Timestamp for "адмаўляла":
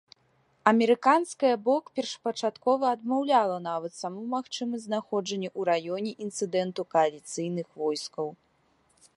2.95-3.57